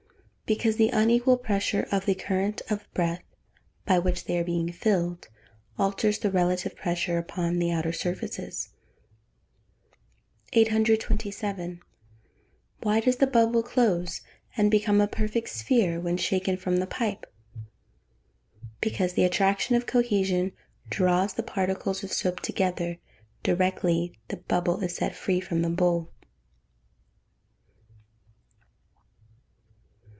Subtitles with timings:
[0.53, 3.23] _Because the unequal pressure of the current of breath
[3.85, 5.29] by which they are being filled,
[5.79, 8.67] alters the relative pressure upon the outer surfaces.
[10.51, 11.79] 827.
[12.83, 14.23] Why does the bubble close,
[14.57, 17.31] and become a perfect sphere, when shaken from the pipe?
[18.81, 20.51] Because the attraction of cohesion
[20.89, 22.97] draws the particles of soap together,
[23.41, 26.11] directly the bubble is set free from the bowl.